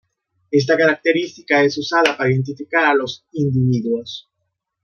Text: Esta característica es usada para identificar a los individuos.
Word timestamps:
Esta 0.49 0.75
característica 0.75 1.63
es 1.63 1.77
usada 1.77 2.17
para 2.17 2.31
identificar 2.31 2.85
a 2.85 2.95
los 2.95 3.27
individuos. 3.33 4.31